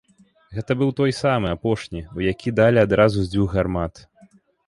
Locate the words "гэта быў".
0.59-0.93